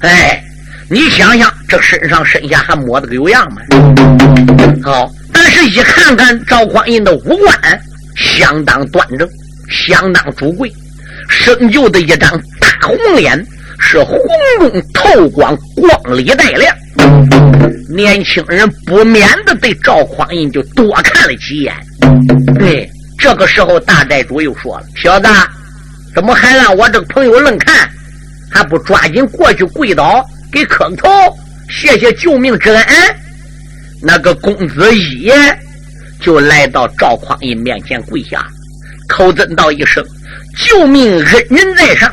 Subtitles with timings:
[0.00, 0.42] 哎，
[0.88, 3.60] 你想想，这身上身下还抹得个有样吗？
[4.82, 7.80] 好，但是一看看赵匡胤的五官，
[8.16, 9.28] 相当端正，
[9.68, 10.72] 相当主贵，
[11.28, 12.30] 生就的一张
[12.60, 13.44] 大红脸，
[13.80, 14.18] 是红
[14.60, 16.74] 中透光，光里带亮。
[17.90, 21.74] 年轻人不免的对赵匡胤就多看了几眼。
[22.58, 22.88] 对，
[23.18, 25.28] 这个时候大寨主又说了：“小子，
[26.14, 27.88] 怎么还让我这个朋友愣看？
[28.50, 31.08] 还不抓紧过去跪倒给磕头，
[31.68, 32.86] 谢谢救命之恩？”
[34.02, 35.36] 那个公子一言
[36.20, 38.46] 就来到赵匡胤面前跪下，
[39.08, 40.04] 口尊道一声
[40.56, 42.12] ：“救命恩人在上。”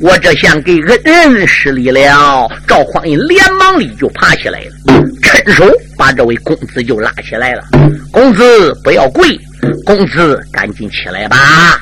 [0.00, 2.48] 我这想给恩人施礼了。
[2.66, 7.62] 赵匡胤连忙里就爬起来了，伸手把这位公子就拉起来了。
[8.10, 9.38] 公子不要跪，
[9.84, 11.78] 公子赶紧起来吧。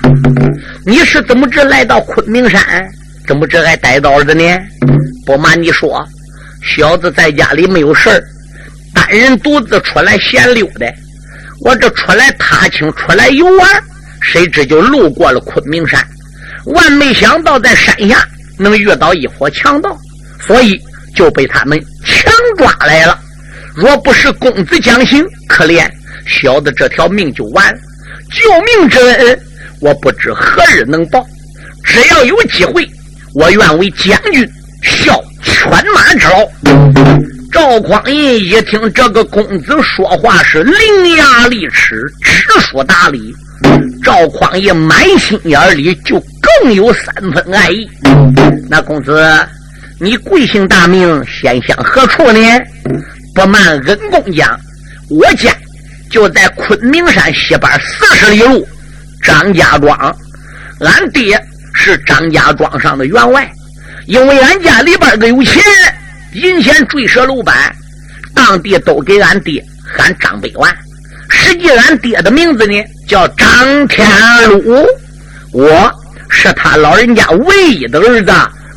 [0.84, 2.60] 你是怎么着来到昆明山？
[3.28, 4.42] 怎么这还带刀子呢？
[5.26, 6.02] 不瞒你说，
[6.64, 8.24] 小子在家里没有事儿，
[8.94, 10.86] 单人独自出来闲溜达。
[11.60, 13.68] 我这出来踏青，出来游玩，
[14.22, 16.02] 谁知就路过了昆明山。
[16.64, 18.26] 万没想到，在山下
[18.56, 19.94] 能遇到一伙强盗，
[20.40, 20.80] 所以
[21.14, 23.18] 就被他们强抓来了。
[23.74, 25.86] 若不是公子将行，可怜
[26.26, 27.78] 小的这条命就完了。
[28.32, 29.38] 救命之恩，
[29.80, 31.26] 我不知何日能报。
[31.84, 32.88] 只要有机会，
[33.38, 34.44] 我愿为将军
[34.82, 36.44] 效犬马之劳。
[37.52, 43.32] 赵匡胤一听这个公子说话是伶牙俐齿、知书达理，
[44.02, 46.20] 赵匡胤满心眼里就。
[46.60, 47.88] 更有三分爱意。
[48.68, 49.22] 那公子，
[50.00, 52.40] 你贵姓大名，先乡何处呢？
[53.34, 54.58] 不瞒恩公讲，
[55.10, 55.52] 我家
[56.10, 58.66] 就在昆明山西边四十里路
[59.22, 60.16] 张家庄。
[60.80, 61.40] 俺爹
[61.78, 63.48] 是张家庄上的员外，
[64.06, 65.62] 因为俺家里边个有钱，
[66.32, 67.54] 银钱坠蛇楼板，
[68.34, 69.64] 当地都给俺爹
[69.96, 70.76] 喊张百万。
[71.30, 72.74] 实际俺爹的名字呢，
[73.06, 74.06] 叫张天
[74.48, 74.86] 禄。
[75.52, 75.90] 我。
[76.30, 78.30] 是他老人家唯一的儿子，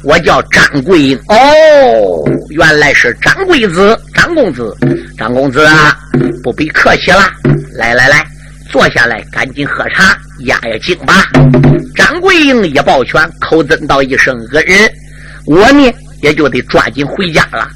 [0.05, 1.19] 我叫张桂英。
[1.27, 1.35] 哦，
[2.49, 4.73] 原来是张贵子，张公子，
[5.17, 5.93] 张公子啊，
[6.41, 7.29] 不必客气了。
[7.73, 8.25] 来来来，
[8.71, 11.27] 坐下来，赶紧喝茶压压惊吧。
[11.93, 14.89] 张桂英一抱拳，口尊道一声恩人，
[15.45, 17.67] 我呢也就得抓紧回家了，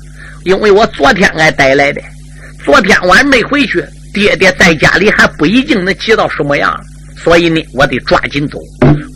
[0.46, 2.02] 因为我昨天还带来的，
[2.64, 3.84] 昨天晚没回去，
[4.14, 6.74] 爹爹在家里还不一定能急到什么样。
[7.22, 8.58] 所以呢，我得抓紧走。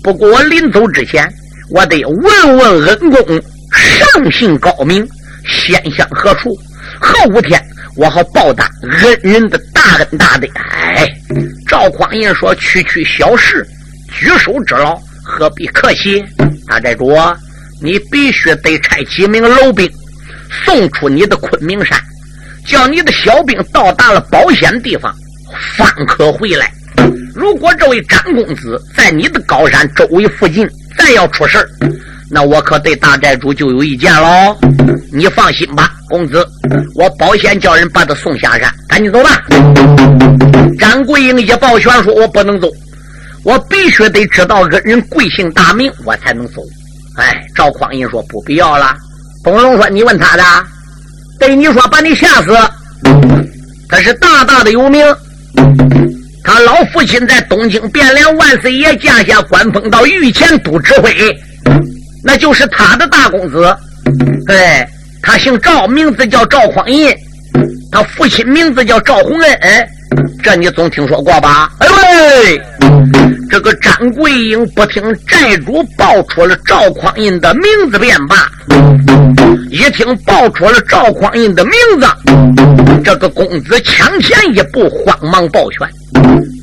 [0.04, 1.32] 不过我临走之前，
[1.70, 3.42] 我得问问恩公，
[3.72, 5.08] 上姓高明，
[5.48, 6.54] 先乡何处？
[7.00, 7.64] 后五天
[7.96, 8.70] 我好报答
[9.02, 10.48] 恩人的大恩大德。
[10.56, 11.08] 哎，
[11.68, 13.66] 赵匡胤说：“区区小事，
[14.12, 16.24] 举手之劳，何必客气？”
[16.68, 17.14] 大寨主，
[17.82, 19.90] 你必须得差几名老兵
[20.66, 22.00] 送出你的昆明山，
[22.66, 25.14] 叫你的小兵到达了保险地方，
[25.76, 26.72] 方可回来。
[27.36, 30.68] 如果这位张公子在你的高山周围附近
[30.98, 31.58] 再要出事
[32.30, 34.58] 那我可对大寨主就有意见喽。
[35.14, 36.46] 你放心吧，公子，
[36.96, 38.70] 我保险叫人把他送下山。
[38.88, 39.42] 赶紧走吧。
[40.78, 42.68] 张桂英一抱拳说：“我不能走，
[43.44, 46.62] 我必须得知道恩人贵姓大名，我才能走。”
[47.16, 48.96] 哎，赵匡胤说：“不必要了。”
[49.44, 50.44] 东龙说：“你问他的，
[51.40, 52.58] 对你说把你吓死，
[53.88, 55.06] 他是大大的有名。”
[56.44, 61.14] 他老父亲在东京汴梁万岁爷驾下官封到御前都指挥，
[62.24, 63.76] 那就是他的大公子。
[64.48, 64.88] 对，
[65.30, 67.16] 他姓赵，名字叫赵匡胤，
[67.92, 69.88] 他父亲名字叫赵洪恩，
[70.42, 71.70] 这你总听说过吧？
[71.78, 72.60] 哎喂，
[73.48, 78.38] 这个张桂英不听寨主报出了赵匡胤的名字便罢，
[79.70, 82.08] 一听报出了赵匡胤的名字，
[83.04, 85.88] 这个公子抢前一步，慌忙抱拳。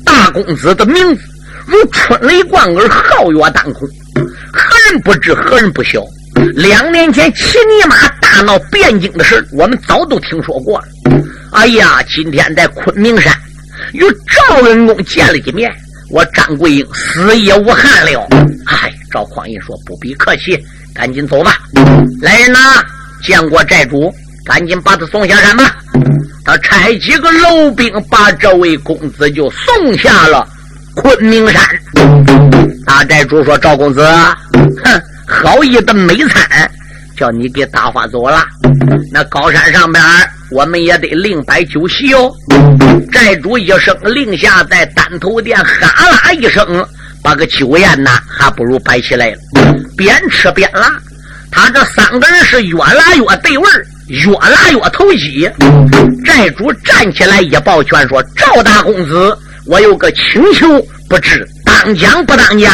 [0.03, 1.21] 大公子的名字
[1.65, 3.87] 如春雷贯耳，皓月当空。
[4.51, 5.33] 何人不知？
[5.33, 6.03] 何人不晓？
[6.53, 7.95] 两年前骑你马
[8.37, 10.85] 大闹汴京的事，我们早都听说过了。
[11.53, 13.33] 哎呀，今天在昆明山
[13.93, 15.75] 与赵恩公见了一面，
[16.11, 18.27] 我张桂英死也无憾了。
[18.67, 20.55] 哎，赵匡胤说：“不必客气，
[20.93, 21.57] 赶紧走吧。”
[22.21, 22.59] 来人呐，
[23.23, 24.13] 见过寨主，
[24.45, 25.75] 赶紧把他送下山吧。
[26.45, 30.47] 他差几个楼兵把这位公子就送下了
[30.93, 31.59] 昆明山。
[32.85, 34.05] 大寨主说：“赵公子，
[34.83, 36.71] 哼，好意的美餐，
[37.17, 38.45] 叫你给打发走了。
[39.11, 40.03] 那高山上边，
[40.51, 42.31] 我们也得另摆酒席哦。”
[43.11, 46.85] 寨主一声令下，在单头店哈啦一声，
[47.23, 49.37] 把个酒宴呐，还不如摆起来了。
[49.97, 50.93] 边吃边拉。
[51.49, 55.49] 他这三个人是越拉越对味儿越拉越投机。
[56.23, 59.35] 债主站起来一抱拳说：“赵大公子，
[59.65, 60.67] 我有个请求，
[61.09, 62.71] 不知当讲不当讲？”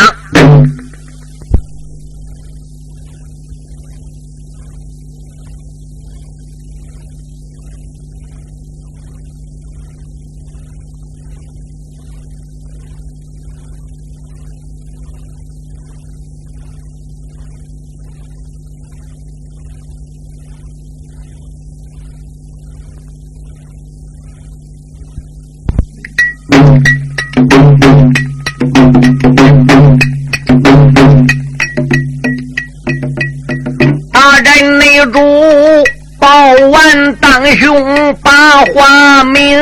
[37.55, 38.31] 兄把
[38.73, 39.59] 话明，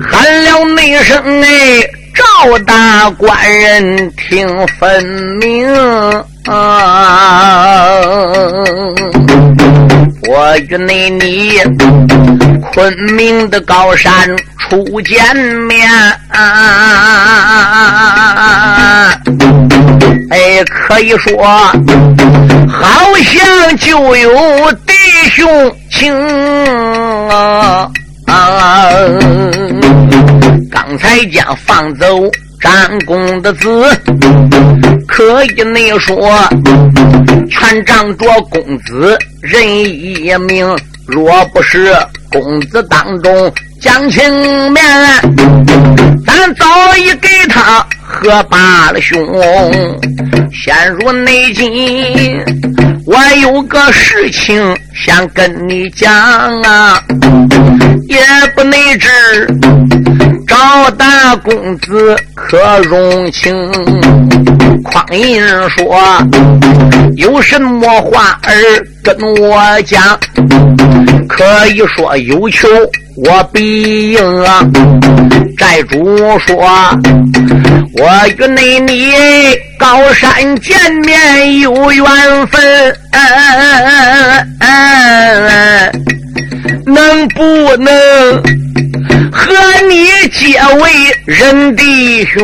[0.00, 1.80] 喊了那声哎，
[2.14, 5.04] 赵大官人听分
[5.40, 5.68] 明！
[10.28, 11.58] 我与那你
[12.72, 14.12] 昆明的高山
[14.58, 15.88] 初见面。
[20.58, 21.40] 哎，可以说
[22.68, 24.92] 好像就有弟
[25.30, 26.12] 兄情
[27.30, 27.88] 啊！
[30.68, 32.06] 刚才将放走
[32.60, 32.72] 张
[33.06, 33.88] 公的子，
[35.06, 36.18] 可以内说
[37.48, 40.76] 全仗着公子仁义名，
[41.06, 41.94] 若不是
[42.32, 44.84] 公子当中讲情面，
[46.26, 47.86] 咱早已给他。
[48.10, 49.18] 喝罢了，兄，
[50.50, 51.70] 陷入内境，
[53.04, 56.10] 我有个事情想跟你讲
[56.62, 56.98] 啊，
[58.08, 58.18] 也
[58.56, 59.08] 不内知
[60.46, 63.54] 赵大公子可容情。
[64.84, 66.00] 匡胤说
[67.16, 68.52] ：“有什么话儿
[69.02, 70.18] 跟我讲？
[71.28, 72.66] 可以说有求
[73.16, 74.66] 我必应啊。”
[75.58, 76.56] 寨主说
[77.98, 79.12] ：“我与那你
[79.76, 82.06] 高山见面有缘
[82.46, 82.96] 分，
[86.86, 87.92] 能不能
[89.32, 89.52] 和
[89.90, 90.90] 你结为
[91.26, 92.40] 人弟兄？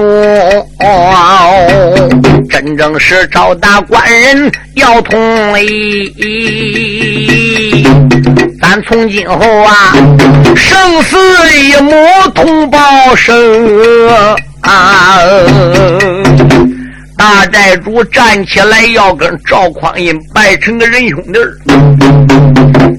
[2.50, 6.12] 真正是赵大官人要同意。”
[8.82, 9.92] 从今后啊，
[10.56, 11.16] 生死
[11.58, 11.92] 一母
[12.34, 12.78] 同胞
[13.14, 14.08] 生
[14.62, 15.18] 啊！
[17.16, 21.38] 大寨主站起来要跟赵匡胤拜成个仁兄弟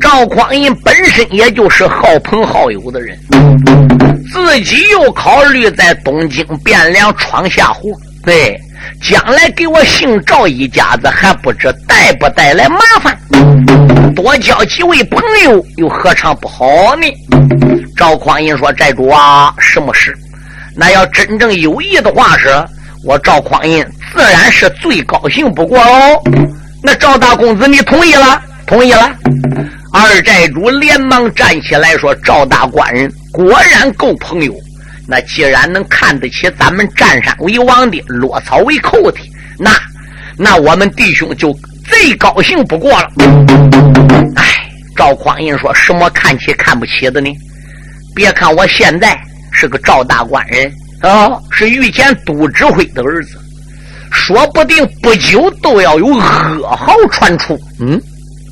[0.02, 3.18] 赵匡胤本身也就是好朋好友的人，
[4.32, 7.90] 自己又考虑在东京汴梁闯下祸，
[8.24, 8.60] 对。
[9.02, 13.18] 将来给我姓赵一家子还不知带不带来麻烦，
[14.14, 17.08] 多交几位朋友又何尝不好呢？
[17.96, 20.16] 赵匡胤说：“寨主啊，什么事？
[20.76, 22.50] 那要真正有意的话，是
[23.04, 26.22] 我赵匡胤自然是最高兴不过喽。
[26.84, 28.42] 那赵大公子，你同意了？
[28.68, 29.10] 同意了？”
[29.94, 34.54] 二寨主连忙站起来说：“赵大官人果然够朋友。”
[35.08, 39.20] 那既然能看得起咱们占山为王的，落草为寇的，
[39.58, 39.72] 那
[40.36, 41.56] 那我们弟兄就
[41.88, 43.12] 最高兴不过了。
[44.36, 44.44] 哎，
[44.96, 47.30] 赵匡胤说什么看起看不起的呢？
[48.16, 49.20] 别看我现在
[49.52, 53.38] 是个赵大官人啊，是御前都指挥的儿子，
[54.12, 57.60] 说不定不久都要有噩耗传出。
[57.80, 58.02] 嗯，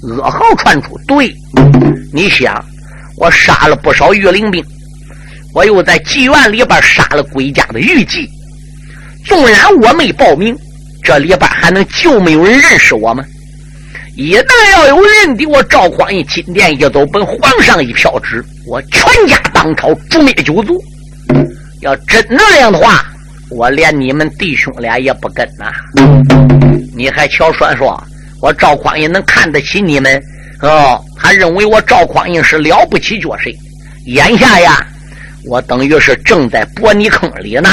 [0.04, 1.34] 噩耗传出，对，
[2.14, 2.64] 你想，
[3.18, 4.64] 我杀了不少御林兵。
[5.54, 8.28] 我又在妓院里边杀了归家的玉妓，
[9.26, 10.54] 纵然我没报名，
[11.04, 13.24] 这里边还能就没有人认识我吗？
[14.16, 20.80] 一旦要有人的，我赵匡胤金殿一走，本皇上一票旨，我全家当朝诛灭九族。
[21.82, 23.06] 要真那样的话，
[23.50, 25.72] 我连你们弟兄俩也不跟呐。
[26.96, 28.02] 你还瞧说说，
[28.40, 30.22] 我赵匡胤能看得起你们？
[30.62, 33.50] 哦，还认为我赵匡胤是了不起角色？
[34.06, 34.86] 眼下呀。
[35.46, 37.70] 我等于是正在拨泥坑里呢，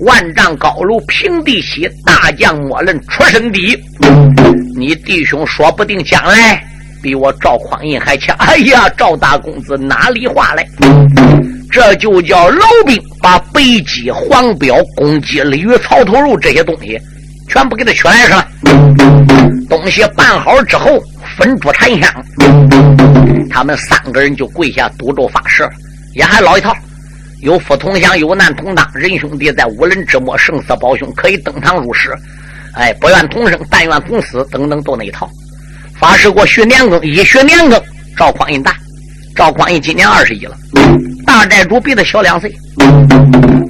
[0.00, 3.78] 万丈高楼平地起，大将莫论出身低。
[4.76, 6.62] 你弟兄说不定将来
[7.02, 8.36] 比我赵匡胤还强。
[8.38, 10.66] 哎呀，赵大公子哪里话来？
[11.70, 16.98] 这就叫老兵把北击、黄标、攻击鲤鱼、草头肉这些东西
[17.48, 18.48] 全部给他取来是吧？
[19.68, 21.02] 东西办好之后，
[21.38, 22.24] 分出禅香，
[23.50, 25.66] 他们三个人就跪下赌咒发誓。
[26.14, 26.74] 也还老一套，
[27.42, 32.10] 有福同享，有难同当，仁兄弟在无人之末，生死保兄，可以登堂入室。
[32.74, 35.30] 哎，不愿同生，但愿同死，等等都那一套。
[35.98, 37.80] 发誓过学年庚，一学年庚，
[38.16, 38.74] 赵匡胤大。
[39.34, 40.56] 赵匡胤今年二十一了，
[41.26, 42.50] 大寨主比他小两岁。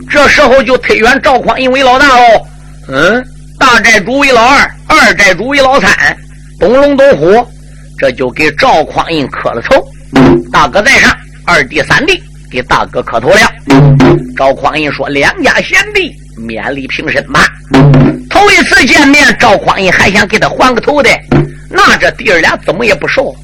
[0.09, 2.47] 这时候就推选赵匡胤为老大喽。
[2.89, 3.25] 嗯，
[3.59, 6.17] 大寨主为老二，二寨主为老三，
[6.61, 7.45] 东龙东虎，
[7.99, 9.85] 这就给赵匡胤磕了头。
[10.53, 11.13] 大哥在上，
[11.45, 13.41] 二弟三弟给大哥磕头了。
[14.37, 17.47] 赵匡胤说：“两家贤弟，勉力平身吧。”
[18.31, 21.11] 头一次见面，赵匡胤还想给他还个头的，
[21.71, 23.35] 那这弟儿俩怎么也不熟？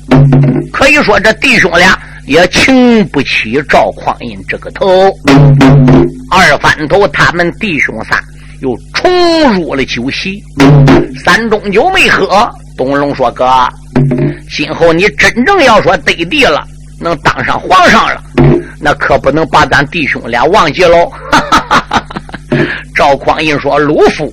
[0.73, 1.99] 可以说这弟兄俩。
[2.25, 5.11] 也请不起赵匡胤这个头。
[6.31, 8.23] 二番头，他们弟兄仨
[8.61, 10.41] 又重入了酒席，
[11.25, 12.49] 三盅酒没喝。
[12.77, 13.45] 东龙说：“哥，
[14.49, 16.65] 今后你真正要说得地了，
[17.01, 18.23] 能当上皇上了，
[18.83, 21.11] 那可不能把咱弟兄俩忘记喽。
[22.97, 24.31] ”赵匡胤说：“鲁父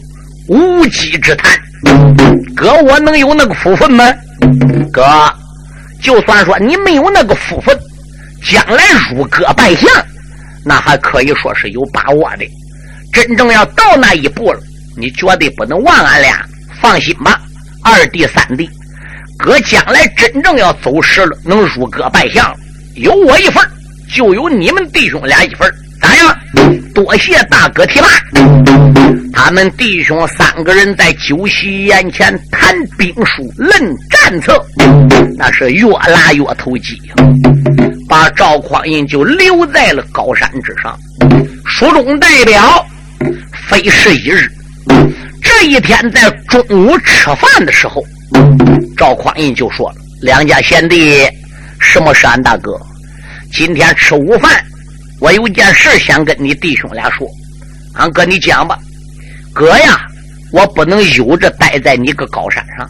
[0.47, 1.57] 无稽之谈，
[2.55, 4.03] 哥我能有那个福分吗？
[4.91, 5.05] 哥。”
[6.01, 7.77] 就算说你没有那个福分，
[8.41, 9.89] 将来入阁拜相，
[10.63, 12.45] 那还可以说是有把握的。
[13.11, 14.59] 真正要到那一步了，
[14.97, 16.39] 你绝对不能忘俺俩。
[16.81, 17.37] 放心吧，
[17.83, 18.69] 二弟三弟，
[19.37, 22.55] 哥将来真正要走时了，能入阁拜相，
[22.95, 23.61] 有我一份，
[24.13, 25.69] 就有你们弟兄俩一份。
[26.01, 26.39] 咋样？
[26.93, 28.07] 多谢大哥提拔。
[29.33, 33.71] 他们弟兄三个人在酒席宴前谈兵书、论
[34.09, 34.65] 战策，
[35.37, 37.01] 那是越拉越投机，
[38.07, 40.97] 把赵匡胤就留在了高山之上。
[41.65, 42.85] 书中代表，
[43.67, 44.49] 非是一日。
[45.41, 48.03] 这一天在中午吃饭的时候，
[48.97, 51.27] 赵匡胤就说了：“两家贤弟，
[51.79, 52.79] 什么是俺大哥？
[53.51, 54.63] 今天吃午饭。”
[55.19, 57.27] 我有件事想跟你弟兄俩说，
[57.95, 58.79] 俺哥你讲吧。
[59.53, 59.99] 哥呀，
[60.53, 62.89] 我不能悠着待在你个高山上，